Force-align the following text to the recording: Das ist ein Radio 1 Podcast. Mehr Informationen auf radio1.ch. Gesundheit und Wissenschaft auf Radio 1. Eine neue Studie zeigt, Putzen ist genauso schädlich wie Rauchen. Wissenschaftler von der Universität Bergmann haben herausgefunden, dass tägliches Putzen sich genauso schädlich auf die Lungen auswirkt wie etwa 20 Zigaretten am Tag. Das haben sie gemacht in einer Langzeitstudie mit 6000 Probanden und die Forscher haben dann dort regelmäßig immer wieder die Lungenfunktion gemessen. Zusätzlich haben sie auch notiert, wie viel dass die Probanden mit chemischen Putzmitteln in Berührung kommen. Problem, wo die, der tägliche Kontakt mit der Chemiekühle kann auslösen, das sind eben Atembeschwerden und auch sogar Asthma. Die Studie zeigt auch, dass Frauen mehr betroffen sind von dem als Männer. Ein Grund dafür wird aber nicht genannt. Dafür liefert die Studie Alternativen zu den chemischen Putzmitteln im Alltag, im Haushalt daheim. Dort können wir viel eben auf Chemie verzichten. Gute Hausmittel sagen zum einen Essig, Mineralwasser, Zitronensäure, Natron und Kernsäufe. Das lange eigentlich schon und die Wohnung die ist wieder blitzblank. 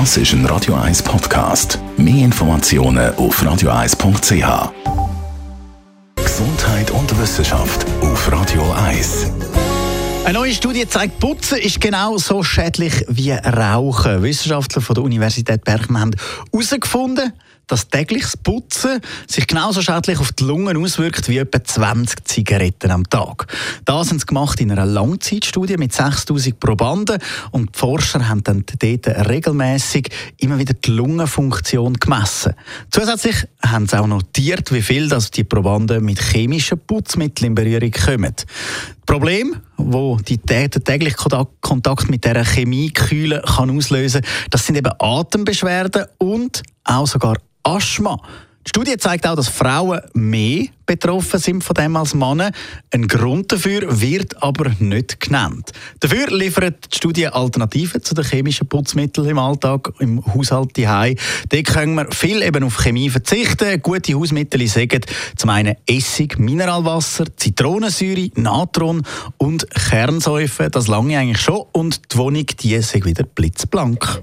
Das 0.00 0.16
ist 0.16 0.32
ein 0.32 0.44
Radio 0.46 0.74
1 0.74 1.04
Podcast. 1.04 1.78
Mehr 1.96 2.24
Informationen 2.24 3.14
auf 3.14 3.40
radio1.ch. 3.40 4.72
Gesundheit 6.16 6.90
und 6.90 7.20
Wissenschaft 7.20 7.86
auf 8.00 8.32
Radio 8.32 8.68
1. 8.72 9.30
Eine 10.24 10.36
neue 10.36 10.52
Studie 10.52 10.88
zeigt, 10.88 11.20
Putzen 11.20 11.58
ist 11.58 11.80
genauso 11.80 12.42
schädlich 12.42 13.04
wie 13.06 13.30
Rauchen. 13.30 14.24
Wissenschaftler 14.24 14.82
von 14.82 14.94
der 14.94 15.04
Universität 15.04 15.62
Bergmann 15.62 16.02
haben 16.02 16.16
herausgefunden, 16.50 17.32
dass 17.66 17.88
tägliches 17.88 18.36
Putzen 18.36 19.00
sich 19.26 19.46
genauso 19.46 19.82
schädlich 19.82 20.18
auf 20.18 20.32
die 20.32 20.44
Lungen 20.44 20.76
auswirkt 20.76 21.28
wie 21.28 21.38
etwa 21.38 21.62
20 21.62 22.24
Zigaretten 22.24 22.90
am 22.90 23.08
Tag. 23.08 23.46
Das 23.84 24.10
haben 24.10 24.18
sie 24.18 24.26
gemacht 24.26 24.60
in 24.60 24.70
einer 24.70 24.86
Langzeitstudie 24.86 25.76
mit 25.76 25.92
6000 25.92 26.58
Probanden 26.58 27.18
und 27.50 27.74
die 27.74 27.78
Forscher 27.78 28.28
haben 28.28 28.44
dann 28.44 28.64
dort 28.78 29.06
regelmäßig 29.28 30.08
immer 30.38 30.58
wieder 30.58 30.74
die 30.74 30.90
Lungenfunktion 30.90 31.94
gemessen. 31.94 32.54
Zusätzlich 32.90 33.46
haben 33.64 33.86
sie 33.86 33.98
auch 33.98 34.06
notiert, 34.06 34.72
wie 34.72 34.82
viel 34.82 35.08
dass 35.08 35.30
die 35.30 35.44
Probanden 35.44 36.04
mit 36.04 36.20
chemischen 36.20 36.78
Putzmitteln 36.78 37.48
in 37.48 37.54
Berührung 37.54 37.90
kommen. 37.90 38.34
Problem, 39.06 39.56
wo 39.76 40.16
die, 40.16 40.38
der 40.38 40.70
tägliche 40.70 41.16
Kontakt 41.60 42.08
mit 42.08 42.24
der 42.24 42.42
Chemiekühle 42.44 43.42
kann 43.42 43.76
auslösen, 43.76 44.22
das 44.50 44.66
sind 44.66 44.76
eben 44.76 44.92
Atembeschwerden 44.98 46.06
und 46.18 46.62
auch 46.84 47.06
sogar 47.06 47.36
Asthma. 47.62 48.18
Die 48.66 48.70
Studie 48.70 48.96
zeigt 48.96 49.26
auch, 49.26 49.36
dass 49.36 49.48
Frauen 49.48 50.00
mehr 50.14 50.68
betroffen 50.86 51.38
sind 51.38 51.62
von 51.62 51.74
dem 51.74 51.96
als 51.96 52.14
Männer. 52.14 52.50
Ein 52.90 53.08
Grund 53.08 53.52
dafür 53.52 54.00
wird 54.00 54.42
aber 54.42 54.70
nicht 54.78 55.20
genannt. 55.20 55.70
Dafür 56.00 56.28
liefert 56.28 56.90
die 56.90 56.96
Studie 56.96 57.26
Alternativen 57.26 58.02
zu 58.02 58.14
den 58.14 58.24
chemischen 58.24 58.66
Putzmitteln 58.66 59.28
im 59.28 59.38
Alltag, 59.38 59.92
im 59.98 60.24
Haushalt 60.24 60.78
daheim. 60.78 61.16
Dort 61.50 61.64
können 61.66 61.94
wir 61.94 62.10
viel 62.10 62.40
eben 62.42 62.64
auf 62.64 62.78
Chemie 62.78 63.10
verzichten. 63.10 63.82
Gute 63.82 64.14
Hausmittel 64.14 64.66
sagen 64.66 65.02
zum 65.36 65.50
einen 65.50 65.76
Essig, 65.86 66.38
Mineralwasser, 66.38 67.26
Zitronensäure, 67.36 68.30
Natron 68.36 69.02
und 69.36 69.68
Kernsäufe. 69.70 70.70
Das 70.70 70.88
lange 70.88 71.18
eigentlich 71.18 71.40
schon 71.40 71.66
und 71.72 72.12
die 72.12 72.16
Wohnung 72.16 72.46
die 72.46 72.74
ist 72.74 72.94
wieder 72.94 73.24
blitzblank. 73.24 74.22